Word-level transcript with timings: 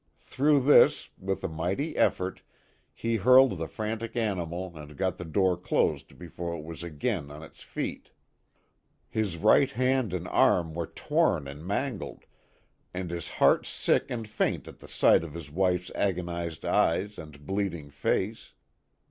Through 0.19 0.61
this, 0.61 1.09
with 1.19 1.43
a 1.43 1.47
mighty 1.47 1.95
effort, 1.95 2.41
he 2.91 3.17
hurled 3.17 3.59
the 3.59 3.67
frantic 3.67 4.15
animal 4.15 4.75
and 4.75 4.97
got 4.97 5.19
the 5.19 5.23
door 5.25 5.55
closed 5.55 6.17
before 6.17 6.55
it 6.55 6.63
was 6.63 6.81
again 6.81 7.29
on 7.29 7.41
ijs 7.41 7.63
feet. 7.63 8.09
His 9.11 9.37
right 9.37 9.69
hand 9.69 10.11
and 10.11 10.27
arm 10.27 10.73
were 10.73 10.87
torn 10.87 11.47
and 11.47 11.63
man 11.63 11.99
gled, 11.99 12.23
and 12.95 13.11
his 13.11 13.29
heart 13.29 13.67
sick 13.67 14.07
and 14.09 14.27
faint 14.27 14.67
at 14.67 14.79
the 14.79 14.87
sight 14.87 15.23
of 15.23 15.35
his 15.35 15.51
wife's 15.51 15.91
agonized 15.93 16.65
eyes 16.65 17.19
and 17.19 17.45
bleeding 17.45 17.91
face. 17.91 18.55